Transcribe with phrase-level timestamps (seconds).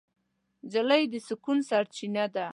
[0.65, 2.47] نجلۍ د سکون سرچینه ده.